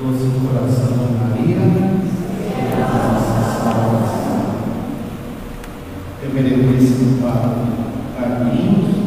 doce 0.00 0.30
coração 0.46 0.94
de 0.96 1.12
Maria, 1.18 1.56
e 1.58 2.72
a 2.72 3.12
nossa 3.12 3.64
salvação. 3.64 4.40
Eu 6.22 6.30
mereço 6.32 6.56
Reverendíssimo 6.56 7.20
Padre 7.20 7.66
Carlinhos, 8.16 8.97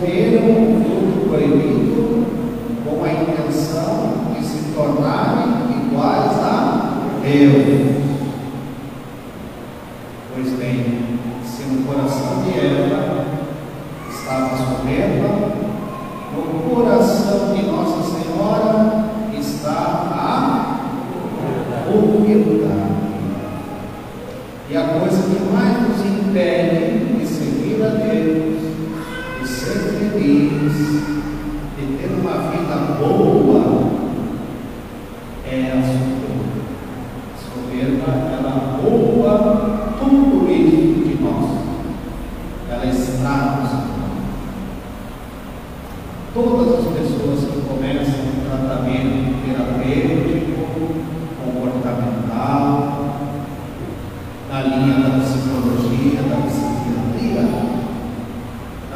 corromperam 0.00 0.48
um 0.48 0.82
fruto 0.82 1.28
proibido 1.28 2.26
com 2.84 3.04
a 3.04 3.12
intenção 3.12 4.34
de 4.34 4.44
se 4.44 4.72
tornarem 4.74 5.86
iguais 5.86 6.38
a 6.38 7.00
Deus. 7.22 7.89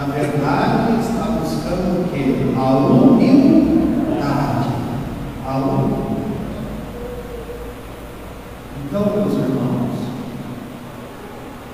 Na 0.07 0.13
verdade, 0.13 1.01
está 1.01 1.25
buscando 1.31 2.03
o 2.03 2.09
quê? 2.13 2.53
A 2.55 2.77
humildade. 2.77 4.69
A 5.47 5.57
humildade. 5.57 6.05
Então, 8.85 9.03
meus 9.17 9.33
irmãos, 9.33 9.97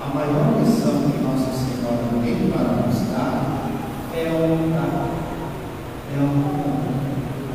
a 0.01 0.15
maior 0.15 0.61
missão 0.61 0.93
que 1.11 1.21
Nossa 1.21 1.51
Senhora 1.51 2.07
tem 2.23 2.49
para 2.49 2.87
nos 2.87 2.99
dar 3.11 3.67
é 4.15 4.29
a 4.29 4.33
humildade. 4.33 5.11
É 6.09 6.17
a 6.17 6.23
humildade. 6.23 7.01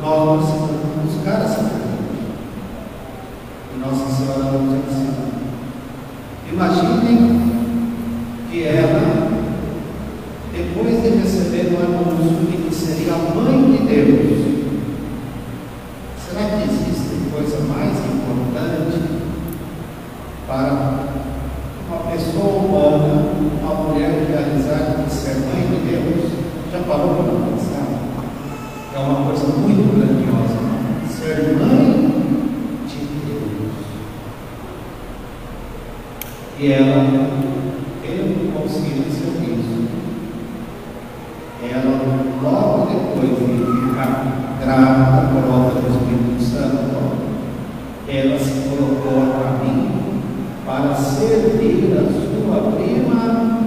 Nós 0.02 0.44
precisamos 0.44 1.06
buscar 1.06 1.38
essa 1.40 1.60
humildade. 1.60 2.20
E 3.74 3.78
Nossa 3.78 4.06
Senhora 4.14 4.58
nos 4.58 4.85
grávida 44.66 45.12
da 45.12 45.28
prova 45.28 45.80
do 45.80 45.88
Espírito 45.88 46.42
Santo, 46.42 46.96
ela 48.08 48.36
se 48.36 48.68
colocou 48.68 49.22
a 49.22 49.58
caminho 49.60 50.22
para 50.66 50.92
servir 50.92 51.96
a 51.96 52.02
sua 52.10 52.72
prima 52.72 53.60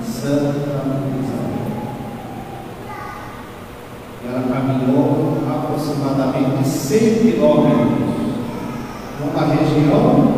Santa 0.00 0.84
Isabel. 1.18 1.64
Ela 4.24 4.42
caminhou 4.48 5.38
aproximadamente 5.50 6.68
100 6.68 6.98
quilômetros 7.18 8.14
numa 9.20 9.46
região 9.46 10.33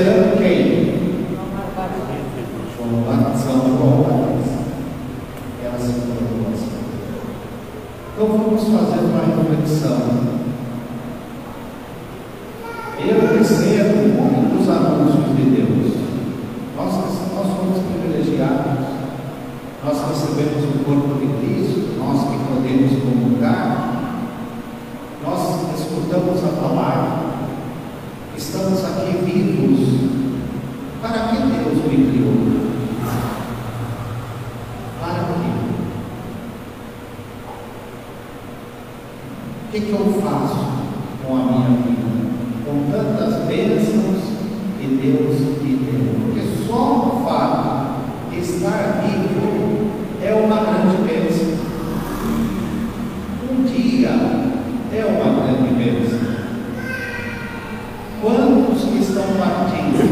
Esperando 0.00 0.38
quem? 0.38 0.94
João 1.36 1.50
Batista. 1.76 3.52
João 3.52 4.00
Batista. 4.02 4.60
Ela 5.62 5.78
se 5.78 5.92
conosco. 6.00 6.70
Então 8.14 8.26
vamos 8.26 8.62
fazer 8.62 9.00
uma 9.04 9.20
reflexão. 9.26 10.00
Eu 12.98 13.36
recebo 13.36 14.08
muitos 14.22 14.70
anúncios 14.70 15.36
de 15.36 15.42
Deus. 15.50 15.89
estão 59.10 59.24
batendo. 59.34 60.09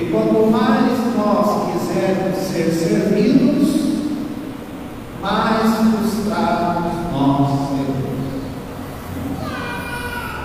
E 0.00 0.10
quanto 0.12 0.48
mais 0.48 0.92
nós 1.16 1.72
quisermos 1.72 2.38
ser 2.38 2.70
servidos, 2.70 3.68
mais 5.20 5.74
frustrados 5.74 6.92
nós 7.12 7.68
seremos. 7.70 8.08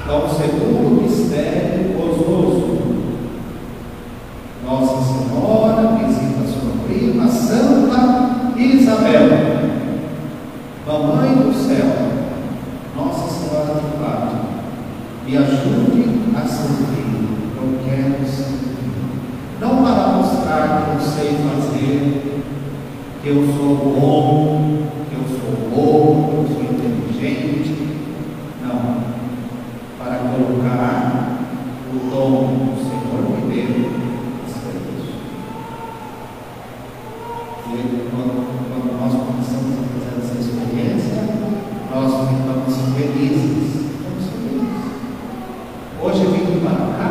Então, 0.04 0.26
o 0.26 0.30
segundo 0.30 1.04
mistério 1.04 1.96
bom, 23.92 24.88
eu 25.12 25.24
sou 25.28 25.70
bom, 25.70 26.34
eu 26.38 26.48
sou 26.48 26.64
inteligente. 26.64 27.74
Não. 28.62 29.04
Para 29.98 30.16
colocar 30.18 31.40
o 31.92 32.10
dom 32.10 32.36
do 32.66 32.80
Senhor 32.82 33.22
que 33.36 33.46
deu 33.48 33.66
isso. 33.66 34.04
É 37.70 38.10
quando, 38.12 38.34
quando 38.70 38.88
nós 39.00 39.14
começamos 39.14 39.74
a 39.74 39.84
fazer 39.94 40.14
essa 40.22 40.36
experiência, 40.40 41.18
nós 41.92 42.10
ficamos 42.30 42.74
felizes. 42.96 43.64
Ficamos 43.92 44.26
felizes. 44.30 44.84
Hoje 46.02 46.20
eu 46.24 46.32
vim 46.32 46.60
para 46.60 46.76
cá, 46.98 47.10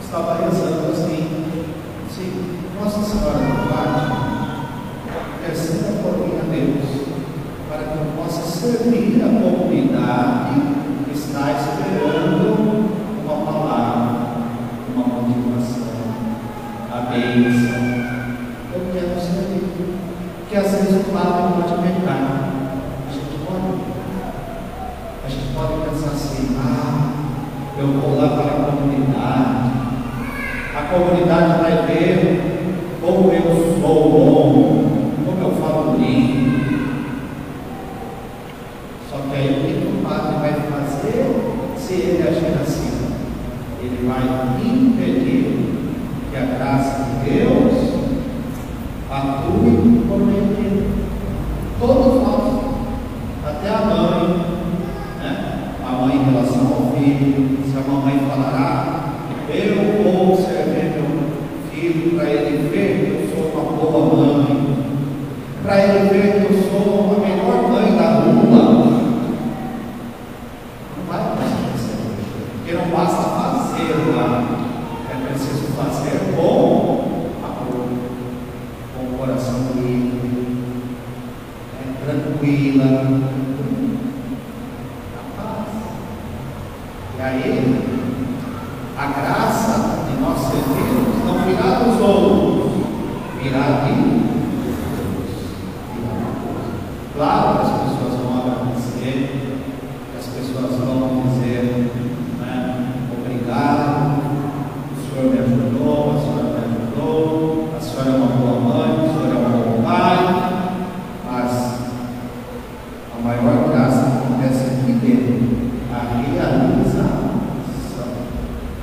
estava 0.00 0.42
pensando 0.42 0.92
assim, 0.92 1.20
se 2.10 2.22
Nossa 2.80 3.02
Senhora. 3.02 3.27
servir 8.58 9.22
a 9.22 9.28
comunidade 9.28 10.60
que 11.04 11.16
está 11.16 11.52
esperando 11.52 12.90
uma 13.24 13.46
palavra, 13.46 14.18
uma 14.92 15.06
motivação, 15.06 15.94
a 16.90 17.00
bênção. 17.08 17.78
Eu 18.74 18.80
quero 18.92 19.20
servir. 19.20 19.62
Porque 20.40 20.56
às 20.56 20.72
vezes 20.72 21.06
o 21.06 21.10
padre 21.12 21.62
pode 21.62 21.82
pecar. 21.82 22.50
A 23.06 23.12
gente 23.12 23.38
pode, 23.46 23.70
a 25.24 25.28
gente 25.28 25.54
pode 25.54 25.90
pensar 25.90 26.10
assim, 26.10 26.56
ah, 26.58 27.12
eu 27.78 27.86
vou 27.86 28.16
lá 28.16 28.28
para 28.30 28.44
a 28.44 28.72
comunidade. 28.72 29.70
A 30.74 30.82
comunidade 30.92 31.62
vai 31.62 31.86
ver 31.86 32.98
como 33.00 33.32
eu 33.32 33.80
sou 33.80 34.37
Eu 59.50 60.02
vou 60.02 60.36
servir 60.36 60.92
meu 60.92 61.08
filho 61.70 62.18
para 62.18 62.28
ele 62.28 62.68
ver 62.68 62.88
que 62.98 63.10
eu 63.14 63.20
sou 63.34 63.50
uma 63.50 63.72
boa 63.72 64.00
mãe, 64.14 64.46
para 65.62 65.74
ele 65.84 66.08
ver 66.10 66.28
que 66.32 66.52
eu 66.52 66.58
sou 66.70 67.16
a 67.16 67.18
melhor 67.20 67.70
mãe. 67.70 67.77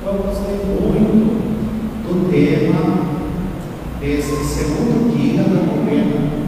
Então 0.06 0.18
eu 0.18 0.22
gostei 0.22 0.54
muito 0.54 1.34
do 2.06 2.30
tema 2.30 2.78
desse 3.98 4.36
segundo 4.44 5.12
guia 5.12 5.42
da 5.42 5.64
novena 5.66 6.45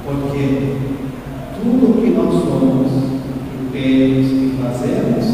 porque 0.05 0.45
tudo 1.55 1.83
o 1.89 2.01
que 2.01 2.09
nós 2.11 2.31
somos, 2.43 2.91
que 3.51 3.67
temos 3.71 4.27
e 4.31 4.55
fazemos, 4.61 5.25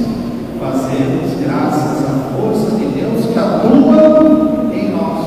fazemos 0.59 1.27
graças 1.43 2.05
à 2.05 2.11
força 2.33 2.77
de 2.77 2.85
Deus 2.85 3.25
que 3.25 3.37
atua 3.37 4.71
em 4.73 4.91
nós. 4.91 5.25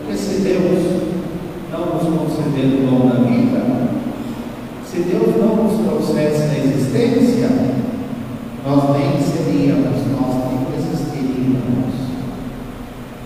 Porque 0.00 0.16
se 0.16 0.40
Deus 0.40 0.80
não 1.70 1.94
nos 1.94 2.02
conceder 2.02 2.66
o 2.66 2.86
dom 2.86 3.08
da 3.08 3.16
vida, 3.28 3.60
se 4.86 5.00
Deus 5.00 5.36
não 5.36 5.64
nos 5.64 5.74
trouxesse 5.86 6.42
a 6.42 6.58
existência, 6.58 7.48
nós 8.66 8.82
nem 8.96 9.20
seríamos, 9.20 9.98
nós 10.12 10.34
nem 10.48 10.58
existiríamos. 10.78 11.94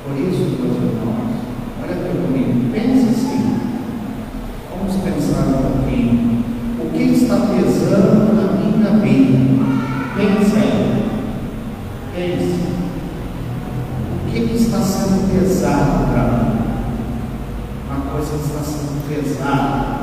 Por 0.05 0.19
isso, 0.19 0.43
meus 0.61 0.77
irmãos, 0.77 1.33
olha 1.81 1.95
que 1.95 2.19
bonito, 2.19 2.73
pense 2.73 3.09
assim. 3.09 3.33
Vamos 4.71 4.97
pensar 4.97 5.47
um 5.47 5.63
pouquinho. 5.63 6.45
O 6.81 6.91
que 6.91 7.03
está 7.03 7.37
pesando 7.37 8.35
na 8.35 8.53
minha 8.53 8.91
vida? 8.99 9.39
Pense 10.17 10.57
aí. 10.57 11.05
Pense. 12.15 12.63
O 14.27 14.31
que 14.31 14.55
está 14.55 14.81
sendo 14.81 15.33
pesado 15.33 16.13
para 16.13 16.23
mim? 16.25 16.53
Uma 17.89 18.01
coisa 18.11 18.31
que 18.31 18.45
está 18.45 18.61
sendo 18.61 19.09
pesada. 19.09 20.03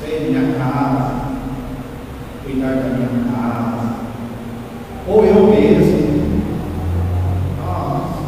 Sei, 0.00 0.30
minha 0.30 0.54
casa, 0.56 1.10
cuidar 2.44 2.74
da 2.74 2.88
minha 2.96 3.24
casa, 3.32 3.88
ou 5.08 5.24
eu 5.24 5.46
mesmo. 5.48 6.40
Nossa, 7.58 8.20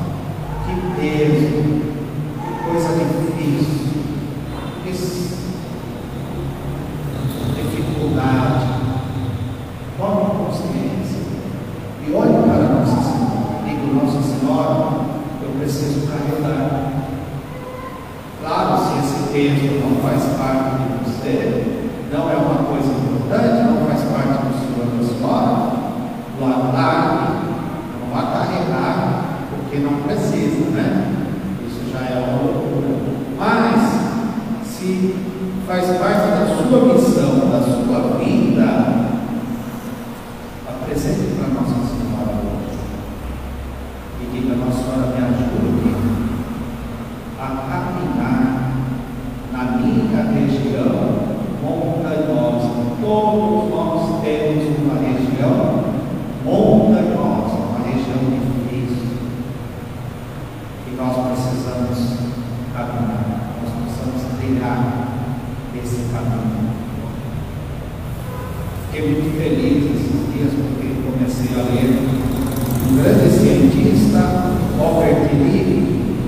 que 1.18 1.82
coisa 2.64 2.88
difícil, 2.94 3.92
dificuldade. 7.54 8.72
Tome 9.98 10.24
consciência 10.38 11.20
e 12.06 12.12
olhe 12.12 12.32
para 12.32 12.68
Nossa 12.74 13.00
Senhora. 13.02 13.62
Digo, 13.64 13.94
Nossa 13.94 14.20
Senhora, 14.22 14.76
eu 15.42 15.50
preciso 15.58 16.08
carregar. 16.08 16.92
Claro, 18.40 18.72
se 18.78 18.92
esse 18.98 19.32
peso 19.32 19.80
não 19.80 19.92
faz 20.02 20.22
parte 20.36 20.70
de 20.76 20.84
você, 21.04 21.34
não 22.12 22.30
é 22.30 22.36
uma 22.36 22.64
coisa 22.64 22.88
importante, 22.88 23.62
não 23.64 23.86
faz 23.86 24.00
parte 24.10 24.34
do 24.46 24.52
Senhor 24.58 24.86
da 24.96 25.02
Senhora, 25.06 25.72
largue, 26.72 27.32
não 28.00 28.10
vá 28.12 28.22
carregar, 28.32 29.38
porque 29.50 29.76
não 29.78 30.02
precisa, 30.02 30.70
né? 30.70 30.88
Isso 31.66 31.92
já 31.92 32.00
é 32.00 32.18
uma 32.18 32.42
loucura. 32.42 32.92
Mas, 33.38 33.80
se 34.66 35.14
faz 35.66 35.86
parte 35.98 36.28
da 36.30 36.46
sua 36.46 36.94
missão, 36.94 37.50
da 37.50 37.60
sua 37.60 38.18
vida, 38.18 38.68
apresente 40.68 41.34
para 41.36 41.48
Nossa 41.48 41.78
Senhora 41.86 42.34
hoje. 42.42 42.78
E 44.20 44.22
diga, 44.32 44.56
Nossa 44.56 44.78
Senhora, 44.82 45.06
me 45.06 45.18
ajude 45.24 45.90
a 47.40 47.46
caminhar 47.46 48.72
na 49.52 49.62
minha 49.78 50.22
região 50.24 50.92
montanhosa. 51.62 52.70
Todos 53.00 53.70
nós 53.70 54.22
temos 54.22 54.78
uma 54.78 54.94
região 55.00 55.82
montanhosa, 56.44 57.56
uma 57.56 57.80
região 57.84 58.18
difícil. 58.30 59.18
E 60.92 60.94
nós 60.94 61.16
precisamos 61.26 62.18
caminhar, 62.74 63.56
nós 63.62 63.72
precisamos 63.80 64.38
trilhar 64.38 65.08
esse 65.74 66.12
caminho. 66.12 66.68
Fiquei 68.90 69.08
muito 69.08 69.38
feliz 69.38 69.84
esses 69.84 70.34
dias 70.34 70.52
porque 70.52 70.88
comecei 71.02 71.56
a 71.58 71.62
ler 71.64 71.96
um 72.90 72.96
grande 73.02 73.30
cientista, 73.30 74.52
Robert 74.78 75.30
Lee, 75.32 76.18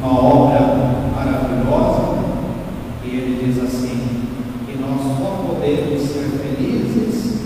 uma 0.00 0.18
obra 0.24 0.60
maravilhosa, 1.14 2.24
e 3.04 3.08
ele 3.08 3.44
diz 3.44 3.62
assim: 3.62 4.22
que 4.64 4.78
nós 4.80 5.02
só 5.18 5.44
podemos 5.46 6.00
ser 6.00 6.30
felizes 6.40 7.42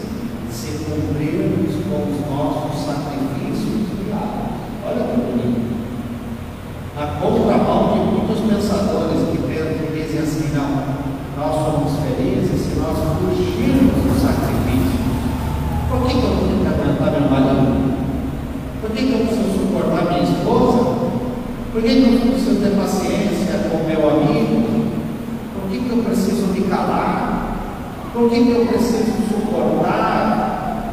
se 0.48 0.84
cumprirmos 0.84 1.74
com 1.90 2.12
os 2.12 2.20
nossos 2.30 2.86
sacrifícios 2.86 3.88
diários. 4.04 4.62
Olha 4.86 5.02
que 5.02 5.20
bonito. 5.20 5.68
Na 6.98 7.06
contramão 7.20 7.92
de 7.92 7.98
muitos 8.10 8.40
pensadores 8.40 9.28
que 9.30 9.38
pensam 9.38 9.86
que 9.86 10.02
dizem 10.02 10.18
assim, 10.18 10.50
não, 10.52 10.82
nós 11.36 11.54
somos 11.54 11.92
felizes 12.02 12.60
se 12.60 12.74
nós 12.74 12.98
fugirmos 13.20 14.02
do 14.02 14.20
sacrifício. 14.20 14.98
Por 15.88 16.00
que, 16.02 16.14
que 16.14 16.26
eu 16.26 16.36
tenho 16.42 16.60
que 16.60 16.66
aguentar 16.66 17.12
meu 17.12 17.30
marido? 17.30 17.98
Por 18.80 18.90
que, 18.90 19.06
que 19.06 19.12
eu 19.12 19.26
preciso 19.26 19.52
suportar 19.60 20.06
minha 20.06 20.24
esposa? 20.24 20.78
Por 21.72 21.82
que, 21.82 21.88
que 21.88 22.02
eu 22.02 22.32
preciso 22.32 22.60
ter 22.60 22.76
paciência 22.76 23.70
com 23.70 23.86
meu 23.86 24.10
amigo? 24.10 24.88
Por 25.54 25.70
que, 25.70 25.78
que 25.78 25.90
eu 25.90 26.02
preciso 26.02 26.46
me 26.48 26.62
calar? 26.62 27.56
Por 28.12 28.28
que, 28.28 28.42
que 28.42 28.50
eu 28.50 28.66
preciso 28.66 29.12
suportar? 29.28 30.88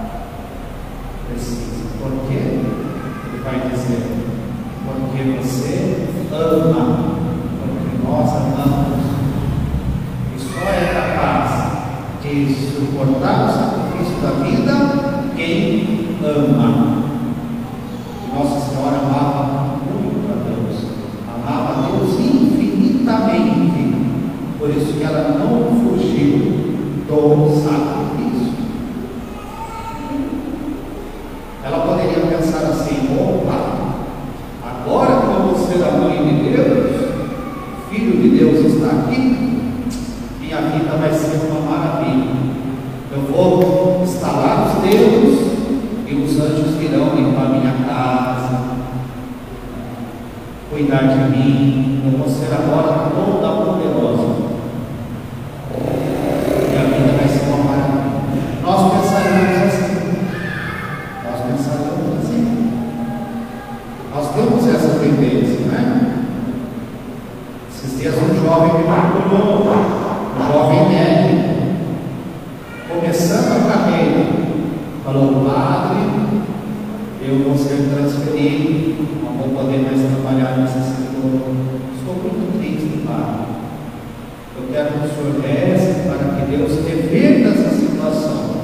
Preciso. 1.27 1.86
Por 2.00 2.12
quê? 2.27 2.36
Ele 2.36 3.43
vai 3.59 3.69
dizer, 3.69 4.03
porque 4.85 5.24
você 5.39 6.07
ama, 6.31 7.15
porque 7.59 7.95
nós 8.05 8.29
amamos. 8.29 9.05
E 10.35 10.39
só 10.39 10.67
é 10.69 10.93
capaz 10.93 11.50
de 12.21 12.53
suportar 12.53 13.45
o 13.45 13.47
sacrifício 13.47 14.17
da 14.21 14.31
vida 14.43 14.75
quem 15.35 16.17
ama. 16.24 16.95
Nossa 18.33 18.59
Senhora 18.69 18.97
amava 18.97 19.77
muito 19.85 20.31
a 20.31 20.35
Deus, 20.50 20.75
amava 21.27 21.69
a 21.71 21.75
Deus 21.88 22.19
infinitamente. 22.19 23.83
Por 24.59 24.69
isso 24.69 24.93
que 24.93 25.03
ela 25.03 25.38
não 25.38 25.53
fugiu 25.81 26.35
do 27.07 27.50
sacrifício. 27.63 28.55
Ela 31.63 31.79
poderia 31.85 32.25
pensar 32.25 32.63
assim: 32.69 33.15
opa, 33.17 33.57
agora 34.63 35.21
que 35.21 35.27
eu 35.27 35.41
vou 35.43 35.55
ser 35.55 35.83
a 35.83 35.91
mãe 35.91 36.17
de 36.25 36.50
Deus, 36.50 36.86
filho 37.89 38.21
de 38.21 38.29
Deus 38.38 38.73
está 38.73 38.88
aqui, 38.88 39.21
minha 40.41 40.62
vida 40.62 40.97
vai 40.97 41.13
ser 41.13 41.47
uma 41.50 41.59
maravilha. 41.71 42.36
Eu 43.12 43.21
vou 43.31 44.01
instalar 44.03 44.67
os 44.67 44.83
dedos 44.83 45.39
e 46.07 46.15
os 46.15 46.39
anjos 46.39 46.75
virão 46.75 47.15
limpar 47.15 47.50
minha 47.50 47.73
casa, 47.88 48.62
cuidar 50.69 51.03
de 51.07 51.38
mim. 51.38 52.01
Eu 52.05 52.19
vou 52.19 52.27
ser 52.27 52.53
agora 52.53 53.09
toda 53.15 53.63
poderosa. 53.63 54.45
E 56.71 56.77
a 56.77 56.83
vida 56.83 57.17
vai 57.17 57.27
ser 57.27 57.45
uma 57.47 57.63
maravilha. 57.63 58.12
Nós 58.62 58.91
pensaremos 58.91 59.57
assim. 59.63 59.95
Nós 61.23 61.39
pensaremos 61.41 62.19
assim. 62.19 62.43
Nós 64.13 64.27
tendência, 65.05 65.59
né? 65.67 66.15
Esses 67.69 68.00
dias 68.00 68.15
um 68.15 68.43
jovem 68.43 68.74
me 68.74 68.83
procurou, 68.83 69.71
um 70.35 70.51
jovem 70.51 70.89
médico, 70.89 71.45
começando 72.89 73.51
a 73.51 73.71
carreira, 73.71 74.25
falou, 75.03 75.45
padre, 75.45 76.00
eu 77.21 77.43
vou 77.43 77.57
ser 77.57 77.89
transferido, 77.93 79.05
não 79.24 79.33
vou 79.33 79.50
poder 79.50 79.79
mais 79.83 80.01
trabalhar 80.01 80.57
nesse 80.57 80.79
setor. 80.79 81.53
Estou 81.95 82.15
muito 82.15 82.59
triste, 82.59 83.05
padre. 83.05 83.45
Eu 84.57 84.63
quero 84.71 84.88
que 84.88 85.05
o 85.05 85.09
senhor 85.09 85.41
reze 85.41 86.07
para 86.07 86.35
que 86.35 86.51
Deus 86.51 86.71
reverta 86.88 87.50
essa 87.50 87.75
situação. 87.75 88.55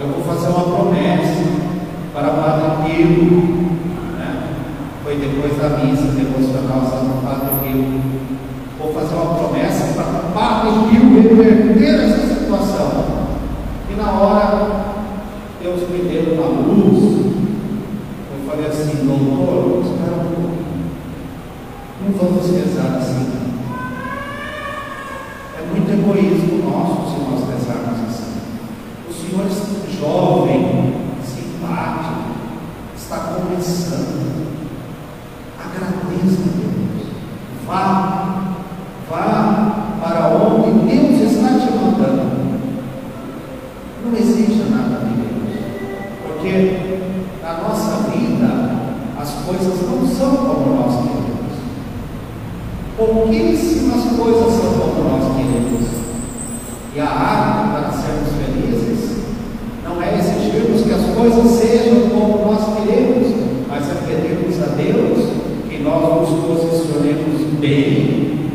Eu 0.00 0.08
vou 0.08 0.24
fazer 0.24 0.48
uma 0.48 0.76
promessa 0.76 1.44
para 2.14 2.30
Padre 2.30 2.94
Pio. 2.94 3.59
Depois 5.40 5.56
da 5.56 5.78
missa 5.78 6.02
devocional 6.02 6.82
Santo 6.82 7.24
Padre 7.24 7.48
Pio. 7.62 8.02
Vou 8.78 8.92
fazer 8.92 9.14
uma 9.14 9.36
promessa 9.36 9.94
para 9.94 10.28
Padre 10.34 10.70
Pio 10.90 11.16
reverter 11.16 11.94
essa 11.94 12.34
situação. 12.34 13.04
E 13.90 13.94
na 13.94 14.10
hora, 14.12 14.84
Deus 15.62 15.88
me 15.88 16.00
deu 16.00 16.34
uma 16.34 16.46
luz. 16.46 17.24
Eu 18.32 18.50
falei 18.50 18.66
assim, 18.66 19.06
doutor, 19.06 19.82
espera 19.82 20.26
um. 20.26 20.58
Não 22.04 22.12
vamos 22.18 22.50
rezar 22.50 22.98
assim. 22.98 23.30
É 25.56 25.74
muito 25.74 25.90
egoísmo 25.90 26.70
nosso 26.70 27.14
se 27.14 27.30
nós 27.30 27.48
rezarmos 27.48 28.10
assim. 28.10 28.40
O 29.08 29.12
Senhor 29.14 29.46
é 29.46 29.98
jovem, 29.98 30.94
simpático, 31.24 32.24
está 32.94 33.16
com 33.16 33.40
começando. 33.46 34.59
Agradeça 36.20 36.42
a 36.42 36.52
Deus. 36.58 37.08
Vá 37.66 38.30
para 39.08 40.28
onde 40.36 40.70
Deus 40.86 41.32
está 41.32 41.48
te 41.58 41.72
mandando. 41.72 42.24
Não 44.04 44.12
exija 44.18 44.64
nada 44.70 45.06
de 45.06 45.14
Deus. 45.14 45.52
Porque 46.22 46.52
na 47.42 47.52
nossa 47.62 48.10
vida 48.10 48.50
as 49.18 49.30
coisas 49.46 49.80
não 49.88 50.06
são 50.06 50.36
como 50.36 50.76
nós 50.76 50.94
queremos. 50.96 51.54
Pouquíssimas 52.98 54.04
coisas 54.18 54.52
são 54.60 54.72
como 54.78 55.08
nós 55.08 55.36
queremos. 55.36 55.88
E 56.94 57.00
a 57.00 57.08
arte 57.08 57.70
para 57.70 57.92
sermos 57.92 58.30
felizes 58.36 59.00
não 59.84 60.02
é 60.02 60.18
exigirmos 60.18 60.82
que 60.82 60.92
as 60.92 61.06
coisas 61.16 61.46
sejam 61.58 62.10
como 62.10 62.52
nós 62.52 62.62
queremos, 62.76 63.34
mas 63.68 63.88
é 63.90 63.94
pedirmos 64.06 64.62
a 64.62 64.66
Deus 64.74 65.40
que 65.68 65.78
nós 65.84 66.28
nos 66.28 66.44
posicionemos 66.44 67.58
bem 67.60 68.50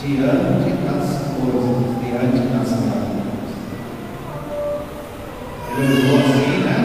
diante 0.00 0.70
das 0.84 1.06
coisas, 1.36 1.76
diante 2.00 2.40
das 2.48 2.70
realidades. 2.70 3.50
Ele 5.76 5.92
usou 5.92 6.18
assim, 6.18 6.56
né? 6.64 6.76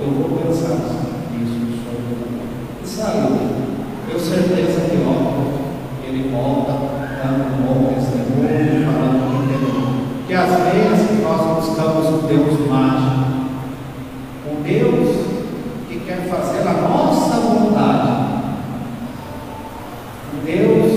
Eu 0.00 0.10
vou 0.10 0.38
pensar 0.38 0.76
nisso 1.32 1.58
sobre 1.84 2.12
E 2.82 2.86
saiu. 2.86 3.32
Tenho 4.06 4.20
certeza 4.20 4.80
que 4.88 4.96
ontem 5.06 5.48
ele 6.06 6.30
volta 6.30 6.72
dando 7.22 7.42
um 7.44 7.62
bom 7.66 7.92
testemunho, 7.92 8.86
falando 8.86 9.18
que 9.28 9.36
entendeu. 9.44 9.78
Que 10.26 10.34
às 10.34 10.48
vezes 10.48 11.22
nós 11.22 11.40
buscamos 11.56 12.06
um 12.06 12.17
Deus 12.28 12.68
mágico, 12.68 13.24
um 14.46 14.62
Deus 14.62 15.16
que 15.88 16.00
quer 16.00 16.28
fazer 16.28 16.68
a 16.68 16.72
nossa 16.74 17.36
vontade, 17.40 18.10
um 20.34 20.44
Deus 20.44 20.92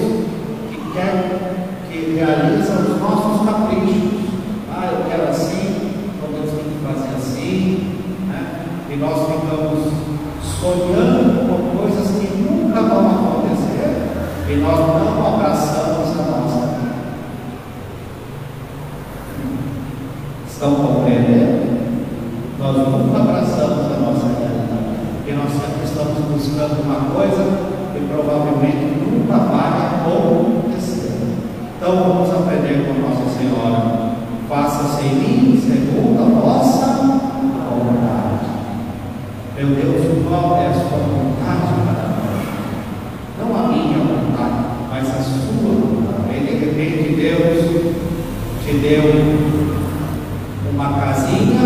que 0.69 0.91
quer 0.91 1.41
que 1.89 2.15
realiza 2.15 2.73
os 2.81 2.99
nossos 2.99 3.45
caprichos. 3.45 4.11
Ah, 4.69 4.89
eu 4.91 5.05
quero 5.09 5.29
assim, 5.29 5.93
então 6.15 6.31
Deus 6.33 6.51
tem 6.51 6.65
que 6.65 6.79
fazer 6.85 7.15
assim, 7.15 7.95
né? 8.27 8.65
E 8.89 8.95
nós 8.97 9.27
ficamos 9.27 9.79
sonhando 10.59 11.47
com 11.47 11.77
coisas 11.77 12.07
que 12.11 12.27
nunca 12.41 12.81
vão 12.81 13.07
acontecer 13.07 13.89
e 14.49 14.55
nós 14.57 14.79
não 14.79 15.33
abraçamos 15.33 16.09
a 16.09 16.23
nossa 16.23 16.67
vida. 16.67 16.91
Estão 20.47 20.75
compreendendo? 20.75 21.71
Nós 22.59 22.77
nunca 22.77 23.19
abraçamos 23.19 23.85
a 23.91 23.99
nossa 23.99 24.27
realidade, 24.27 25.01
porque 25.17 25.33
nós 25.33 25.51
sempre 25.51 25.83
estamos 25.83 26.19
buscando 26.29 26.83
uma 26.83 26.99
coisa 27.15 27.43
que 27.91 27.99
provavelmente 28.07 28.83
nunca 29.01 29.37
vai 29.37 29.71
acontecer. 29.87 31.17
Então 31.77 31.95
vamos 31.95 32.29
aprender 32.29 32.85
com 32.85 32.93
Nossa 33.01 33.27
Senhora. 33.35 34.11
Faça-se 34.47 35.03
em 35.07 35.15
mim 35.15 35.59
segundo 35.59 36.21
a 36.21 36.25
vossa 36.39 36.85
vontade. 36.85 38.45
Meu 39.57 39.67
Deus, 39.67 40.27
qual 40.29 40.57
é 40.61 40.67
a 40.67 40.73
sua 40.73 40.99
vontade 40.99 41.73
para 41.87 42.05
nós? 42.07 42.37
Não 43.39 43.49
a 43.55 43.67
minha 43.67 43.97
vontade, 43.97 44.61
mas 44.91 45.09
a 45.09 45.23
sua 45.23 45.71
vontade. 45.71 46.37
E 46.37 46.39
de 46.45 46.53
repente 46.65 47.15
Deus 47.15 47.59
te 48.63 48.73
deu 48.77 49.05
uma 50.73 50.99
casinha, 50.99 51.65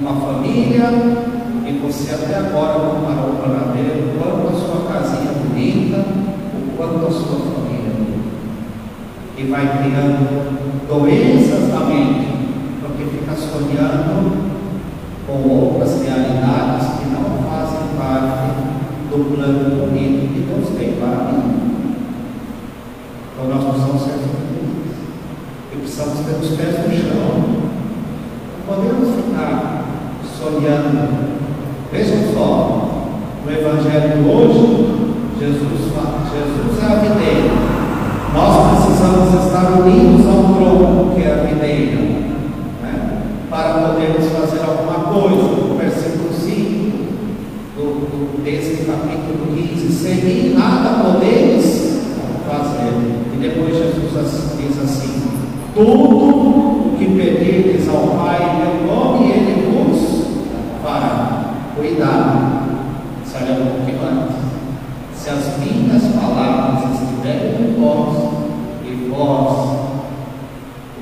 uma 0.00 0.14
família, 0.14 0.88
e 1.66 1.78
você 1.82 2.14
até 2.14 2.36
agora 2.36 2.78
não 2.78 3.02
parou 3.02 3.34
para 3.34 3.72
ver 3.72 4.02
o 4.02 4.18
quanto 4.18 4.48
a 4.48 4.58
sua 4.58 4.92
casinha 4.92 5.30
é 5.30 5.34
bonita, 5.34 5.98
o 5.98 6.76
quanto 6.76 7.06
a 7.06 7.10
sua 7.10 7.38
família 7.38 7.86
é 7.86 7.96
bonita. 7.96 8.30
E 9.36 9.44
vai 9.44 9.78
criando 9.78 10.88
doenças 10.88 11.68
na 11.68 11.80
mente, 11.80 12.28
porque 12.80 13.04
fica 13.04 13.34
sonhando 13.36 14.50
com 15.26 15.48
outras 15.48 16.02
realidades 16.02 16.98
que 16.98 17.10
não 17.10 17.42
fazem 17.48 17.96
parte 17.98 18.50
do 19.10 19.36
plano 19.36 19.86
bonito 19.86 20.32
que 20.32 20.40
Deus 20.40 20.68
tem 20.78 20.94
para 20.94 21.32
mim. 21.32 21.60
Então 23.32 23.48
nós 23.48 23.64
precisamos 23.64 24.02
ser 24.02 24.18
felizes. 24.18 24.96
E 25.72 25.76
precisamos 25.76 26.18
ter 26.20 26.36
os 26.40 26.56
pés 26.56 26.74
no 26.78 26.90
chão. 26.90 27.60
Não 28.56 28.76
podemos 28.76 29.14
ficar 29.16 29.69
sonhando. 30.40 31.40
Vejam 31.92 32.32
só, 32.32 32.88
no 33.44 33.52
Evangelho 33.52 34.26
hoje, 34.26 35.00
Jesus 35.38 35.92
fala, 35.94 36.24
Jesus 36.32 36.82
é 36.82 36.86
a 36.86 36.94
videira. 37.00 37.80
Nós 38.32 38.84
precisamos 38.84 39.44
estar 39.44 39.80
unidos 39.80 40.26
ao 40.26 40.54
tronco 40.54 41.14
que 41.14 41.22
é 41.22 41.32
a 41.32 41.44
videira, 41.44 42.00
né? 42.82 43.22
para 43.50 43.74
podermos 43.74 44.26
fazer 44.28 44.60
alguma 44.64 45.12
coisa. 45.12 45.66
No 45.66 45.76
versículo 45.76 46.32
5 46.32 46.90
do, 47.76 47.82
do, 47.82 48.44
desse 48.44 48.84
capítulo 48.84 49.54
15: 49.54 49.92
Sem 49.92 50.14
mim 50.16 50.54
nada 50.54 51.02
podeis 51.02 52.00
fazer. 52.48 52.94
E 53.34 53.36
depois 53.40 53.76
Jesus 53.76 54.56
diz 54.58 54.78
assim: 54.82 55.22
Tudo 55.74 56.16
o 56.16 56.96
que 56.96 57.06
pedirdes 57.06 57.88
ao 57.88 58.16
Pai 58.16 58.38
em 58.42 58.84
meu 58.84 58.94
nome, 58.94 59.30
Ele 59.32 59.72
vos 59.72 60.20
fará. 60.82 61.54
Cuidado, 61.80 62.76
sai 63.24 63.52
um 63.52 63.64
pouquinho 63.64 64.02
antes. 64.02 64.36
Se 65.16 65.30
as 65.30 65.56
minhas 65.58 66.02
palavras 66.14 66.90
estiverem 66.92 67.54
em 67.58 67.72
vós 67.80 68.12
e 68.84 69.08
vós 69.08 69.50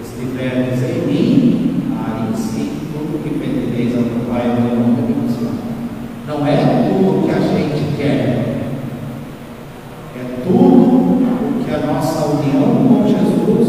estiverdes 0.00 0.80
em 0.84 0.98
mim, 1.04 1.82
aí 1.98 2.30
sim, 2.36 2.70
tudo 2.92 3.18
que 3.24 3.30
pedireis 3.40 3.96
ao 3.96 4.04
Pai 4.32 4.46
meu 4.46 4.76
nome, 4.78 4.98
Ele 5.02 5.14
vos 5.20 5.34
fará. 5.36 5.66
Não 6.28 6.38
é 6.46 6.56
tudo 6.88 7.08
o 7.08 7.10
que 7.24 7.32
a 7.32 7.40
gente 7.40 7.82
quer, 7.96 8.22
é 10.14 10.16
tudo 10.44 10.58
o 10.58 11.60
que 11.64 11.70
a 11.74 11.78
nossa 11.92 12.18
união 12.36 12.68
com 12.86 13.02
Jesus 13.04 13.68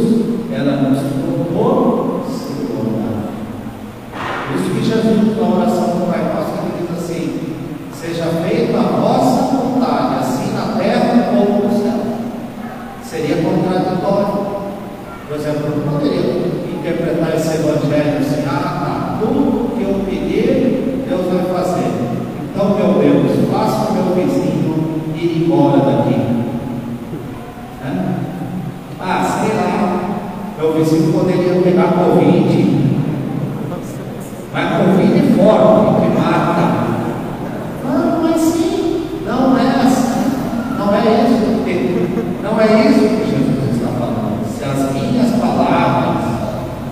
ela 0.54 0.74
nos 0.84 1.00
proporciona. 1.00 3.10
Por 4.14 4.56
isso 4.56 4.70
que 4.76 4.84
Jesus, 4.84 5.38
na 5.38 5.48
oração 5.48 5.88
do 6.00 6.06
Pai 6.12 6.22
Nosso, 6.34 6.54
ele 6.58 6.72
diz 6.82 6.90
assim: 6.98 7.22
Seja 7.94 8.26
feita 8.48 8.78
a 8.78 8.82
vossa 9.00 9.40
vontade, 9.58 10.12
assim 10.20 10.48
na 10.54 10.66
terra 10.80 11.32
como 11.32 11.52
no 11.68 11.70
céu. 11.70 12.00
Seria 13.04 13.38
contraditório. 13.44 14.38
Por 15.28 15.36
exemplo, 15.38 15.64
eu 15.66 15.70
não 15.86 15.94
poderia 15.94 16.30
interpretar 16.74 17.32
esse 17.36 17.52
evangelho 17.56 18.18
assim: 18.20 18.44
Ah, 18.48 18.70
tá, 18.84 18.96
tudo 19.20 19.76
que 19.78 19.84
eu 19.84 19.94
pedir, 20.06 21.06
Deus 21.08 21.26
vai 21.32 21.44
fazer. 21.54 21.92
Então, 22.52 22.66
meu 22.76 22.92
Deus, 23.00 23.32
faça 23.52 23.92
o 23.92 23.94
meu 23.94 24.08
vizinho 24.16 24.74
ir 25.16 25.44
embora 25.46 25.78
daqui. 25.78 26.18
Né? 27.84 27.92
Ah, 29.00 29.24
sei 29.24 29.52
lá, 29.56 29.66
meu 30.60 30.74
vizinho 30.74 31.14
poderia 31.14 31.62
pegar 31.62 31.94
Covid. 31.94 32.90
Mas 34.52 34.78
Covid 34.78 35.18
é 35.18 35.32
forte, 35.38 36.02
que 36.02 36.20
mata. 36.20 36.66
Não, 37.86 38.22
mas 38.22 38.42
sim, 38.42 39.06
não 39.26 39.58
é 39.58 39.68
assim. 39.86 40.20
Não 40.78 40.94
é 40.94 41.24
isso 41.24 41.64
que 41.64 42.40
não 42.44 42.60
é 42.60 42.90
isso 42.90 43.00
que 43.00 43.32
Jesus 43.32 43.76
está 43.76 43.88
falando. 43.98 44.46
Se 44.46 44.64
as 44.66 44.92
minhas 44.92 45.32
palavras 45.40 46.26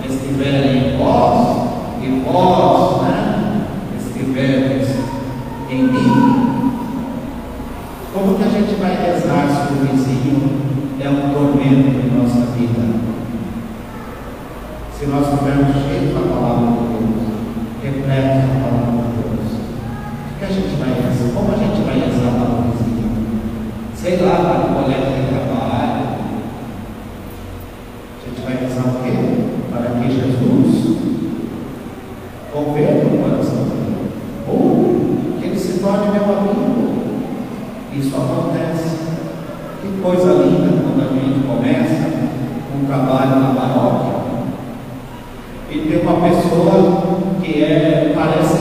estiverem 0.10 0.93
em 0.93 0.97
vós, 0.97 1.58
e 2.01 2.21
vós 2.23 3.01
né, 3.01 3.65
estiverem 3.99 4.82
em 5.69 5.84
mim, 5.84 6.62
como 8.13 8.36
que 8.38 8.43
a 8.43 8.47
gente 8.47 8.75
vai 8.75 8.95
rezar 8.95 9.49
se 9.49 9.73
o 9.73 9.88
vizinho 9.88 10.62
é 11.01 11.10
um 11.10 11.34
tormento 11.34 11.99
em 11.99 12.17
nossa 12.17 12.45
vida? 12.58 13.08
Se 14.97 15.06
nós 15.17 15.34
estivermos 15.34 15.73
cheios 15.73 16.13
da 16.13 16.30
palavra 16.30 16.67
de 16.67 16.93
Deus, 16.93 17.25
repletos 17.82 18.38
da 18.38 18.53
palavra 18.62 19.01
de 19.01 19.17
Deus, 19.17 19.49
o 20.30 20.38
que 20.38 20.45
a 20.45 20.47
gente 20.47 20.75
vai 20.77 20.89
rezar? 20.93 21.34
Como 21.34 21.51
a 21.51 21.58
gente 21.58 21.82
vai 21.82 21.97
rezar 21.97 22.38
para 22.38 22.53
o 22.53 22.62
vizinho? 22.69 23.10
Sei 23.95 24.17
lá, 24.17 24.36
para 24.38 24.62
o 24.62 24.75
colega 24.75 25.10
de 25.10 25.27
trabalho. 25.27 26.06
A 28.13 28.30
gente 28.30 28.41
vai 28.45 28.56
rezar 28.62 28.86
o 28.86 29.01
quê? 29.01 29.13
Para 29.71 29.89
que 29.97 30.06
Jesus 30.08 30.97
converta 32.53 33.08
o 33.08 33.17
coração 33.17 33.63
dele. 33.69 34.12
Ou 34.47 35.39
que 35.39 35.47
ele 35.47 35.60
se 35.60 35.80
torne 35.80 36.12
meu 36.12 36.25
amigo. 36.25 36.93
Isso 37.95 38.15
acontece. 38.15 38.97
Que 39.82 39.99
coisa 39.99 40.43
linda 40.43 40.77
quando 40.84 41.01
a 41.01 41.13
gente 41.13 41.47
começa 41.47 42.08
um 42.75 42.86
trabalho 42.86 43.39
na 43.39 43.58
tem 43.58 43.77
uma 46.17 46.30
pessoa 46.30 47.03
que 47.41 47.63
é, 47.63 48.12
parece 48.15 48.57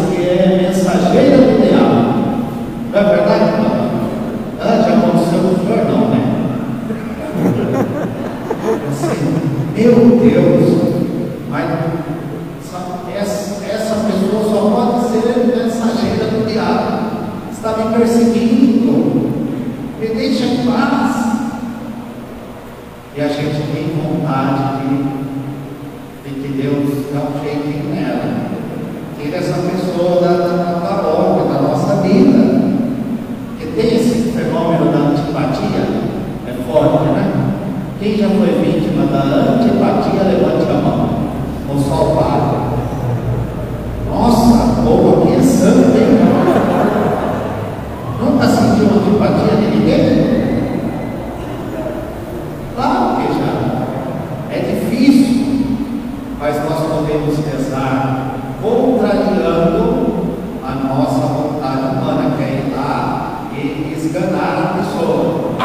mas 56.46 56.62
nós 56.70 56.78
podemos 56.86 57.38
rezar 57.44 58.36
contrariando 58.62 60.26
a 60.64 60.74
nossa 60.76 61.26
vontade 61.26 61.96
humana, 61.96 62.36
que 62.36 62.42
é 62.44 62.46
ir 62.46 62.72
lá 62.72 63.48
e 63.52 63.92
esganar 63.96 64.54
a 64.56 64.78
pessoa. 64.78 65.56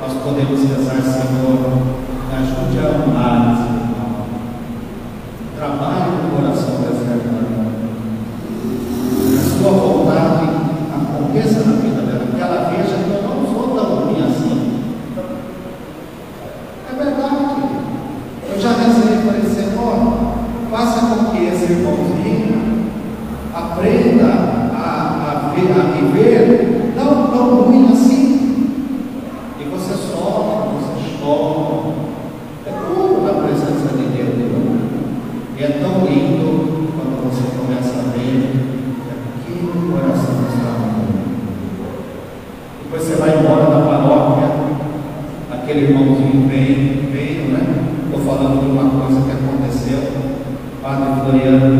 Nós 0.00 0.14
podemos 0.24 0.68
rezar, 0.68 1.00
Senhor, 1.00 1.78
ajude 2.36 2.78
a 2.80 3.04
amar 3.04 3.37
irmãozinho 45.78 46.48
veio, 46.48 47.10
bem, 47.12 47.48
né? 47.48 47.84
Estou 48.04 48.20
falando 48.20 48.60
de 48.60 48.70
uma 48.70 48.90
coisa 48.90 49.20
que 49.22 49.30
aconteceu. 49.32 49.98
Padre 50.82 51.20
Floriano 51.20 51.77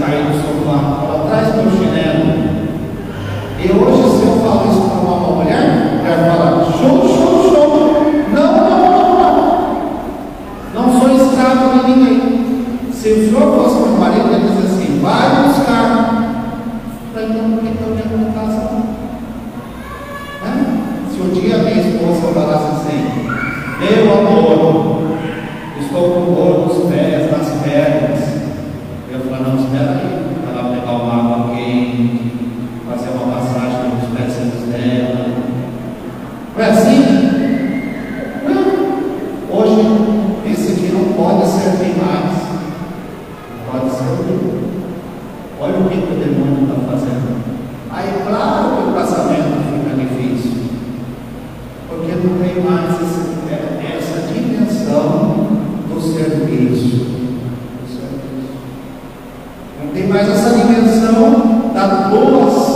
caídos 0.00 0.42
com 0.42 0.62
o 0.62 0.66
lado 0.66 1.06
para 1.06 1.28
trás, 1.28 1.54
meu 1.56 1.70
chinelo. 1.70 2.44
E 3.58 3.70
hoje 3.70 4.03
Não 59.84 59.92
tem 59.92 60.08
mais 60.08 60.28
essa 60.28 60.50
dimensão 60.50 61.70
da 61.74 62.08
doação 62.08 62.73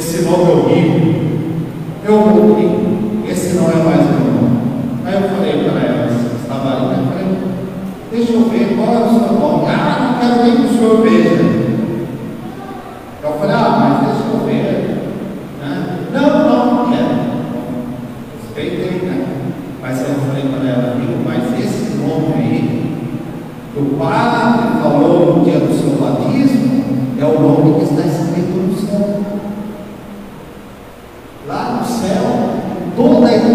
Esse 0.00 0.22
nome 0.22 0.50
é 0.50 0.54
horrível. 0.54 1.14
Eu 2.08 2.14
ouvi, 2.14 3.30
esse 3.30 3.54
não 3.54 3.70
é 3.70 3.74
mais 3.84 4.00
meu 4.00 4.32
nome. 4.32 4.60
Aí 5.04 5.12
eu 5.12 5.28
falei 5.28 5.62
para 5.62 5.78
ela, 5.78 6.10
estava 6.40 6.68
ali, 6.70 6.86
né? 6.86 6.96
eu 7.00 7.12
falei, 7.12 7.36
deixa 8.10 8.32
eu 8.32 8.48
ver 8.48 8.76
qual 8.76 8.94
é 8.94 9.04
o 9.04 9.10
seu 9.10 9.38
nome. 9.38 9.66
Ah, 9.68 10.18
não 10.18 10.18
quero 10.18 10.42
nem 10.42 10.56
que 10.56 10.74
o 10.74 10.78
senhor 10.78 11.02
veja. 11.02 11.59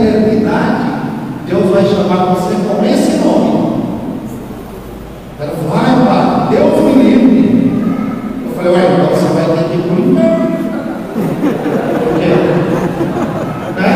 eternidade, 0.03 0.95
Deus 1.47 1.69
vai 1.69 1.85
chamar 1.85 2.33
você 2.33 2.55
com 2.55 2.85
esse 2.85 3.17
nome. 3.17 3.75
Ela 5.39 5.53
vai, 5.69 6.05
pá, 6.05 6.47
Deus 6.49 6.81
me 6.83 7.03
livre. 7.03 7.45
Eu 8.45 8.51
falei, 8.55 8.71
ué, 8.73 8.81
então 8.93 9.07
você 9.15 9.27
vai 9.33 9.45
ter 9.57 9.63
que 9.69 9.77
ir 9.77 9.81
para 9.83 9.95
o 9.95 9.99
inferno. 9.99 10.45
Né? 13.75 13.89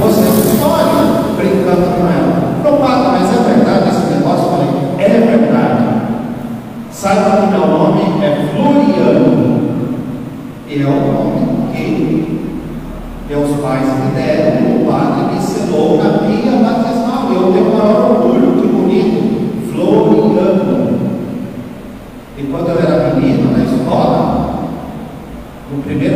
Você 0.00 0.20
escolhe 0.20 0.96
brincando 1.36 1.86
com 1.96 2.06
ela. 2.06 2.36
Não, 2.62 2.78
fala, 2.78 3.18
mas 3.18 3.28
é 3.32 3.54
verdade 3.54 3.88
esse 3.88 4.14
negócio? 4.14 4.44
Eu 4.44 4.50
falei, 4.50 4.68
é 4.98 5.08
verdade. 5.08 5.84
Saiba 6.92 7.30
que 7.30 7.44
é 7.44 7.58
meu 7.58 7.66
nome 7.66 8.02
é 8.22 8.48
Floriano. 8.54 9.56
E 10.68 10.82
é 10.82 10.86
o 10.86 10.90
nome 10.90 11.72
que 11.72 12.50
meus 13.28 13.60
pais 13.60 13.86
me 13.86 14.10
deram. 14.14 14.60
Né? 14.60 14.75
flor 15.76 15.98
na 16.02 16.18
pia 16.20 16.56
Eu 17.28 17.52
tenho 17.52 17.70
o 17.70 17.76
maior 17.76 18.10
orgulho, 18.10 18.62
que 18.62 18.66
bonito, 18.66 19.70
Floriano. 19.70 20.98
E 22.38 22.42
quando 22.44 22.68
eu 22.70 22.78
era 22.78 23.14
menino, 23.14 23.52
na 23.52 23.64
escola, 23.64 24.70
no 25.70 25.82
primeiro 25.82 26.15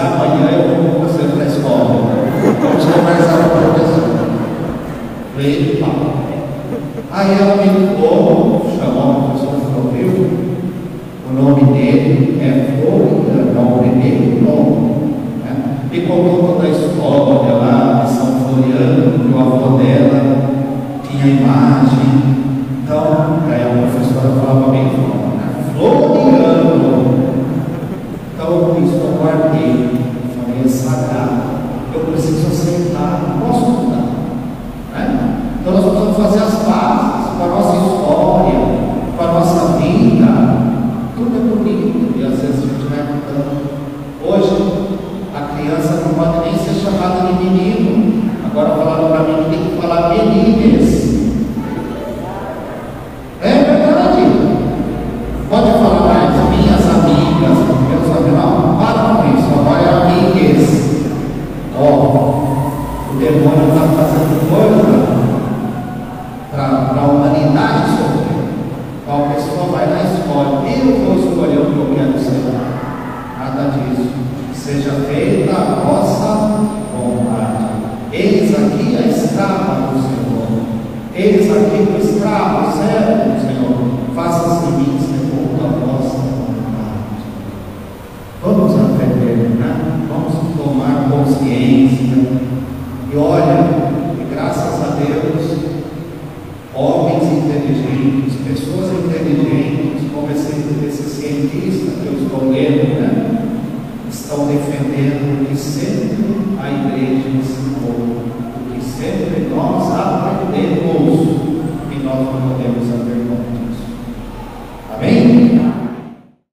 amanhã 0.00 0.50
eu 0.52 0.82
vou 0.82 0.92
com 0.92 1.06
você 1.06 1.24
para 1.24 1.42
a 1.42 1.46
escola. 1.46 2.18
Vamos 2.62 2.84
conversar 2.84 3.38
com 3.38 3.58
a 3.58 3.72
professora. 3.72 4.28
Falei, 5.34 5.52
ele 5.52 5.80
fala. 5.80 6.18
Aí 7.10 7.32
é 7.32 7.42
ela 7.42 7.56
me 7.56 7.64
ligou, 7.64 8.66
chamou 8.78 9.10
o 9.10 9.22
professor 9.22 9.54
Floril, 9.72 10.28
o 11.28 11.32
nome 11.34 11.72
dele 11.72 12.38
é 12.40 12.80
Florian, 12.80 13.56
é 13.56 13.60
o 13.60 13.78
primeiro 13.78 14.44
nome. 14.44 15.12
Né? 15.42 15.78
Me 15.90 16.00
contou 16.02 16.54
toda 16.54 16.66
a 16.66 16.70
história 16.70 17.54
lá 17.54 18.04
de 18.04 18.12
São 18.12 18.40
Floriano, 18.40 19.18
que 19.18 19.34
o 19.34 19.40
avô 19.40 19.78
dela 19.78 20.50
tinha 21.02 21.26
imagem. 21.26 22.18
Então, 22.84 23.38
aí 23.48 23.62
a 23.62 23.90
professora 23.90 24.34
falava 24.34 24.70
bem 24.70 24.87